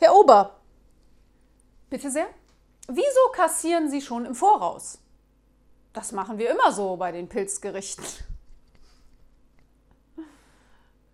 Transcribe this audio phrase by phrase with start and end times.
[0.00, 0.60] Herr Ober,
[1.90, 2.28] bitte sehr,
[2.86, 4.98] wieso kassieren Sie schon im Voraus?
[5.92, 8.04] Das machen wir immer so bei den Pilzgerichten.